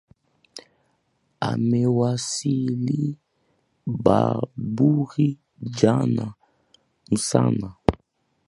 Amewasili 1.41 3.19
Bamburi 4.03 5.39
jana 5.71 6.33
mchana. 7.11 7.73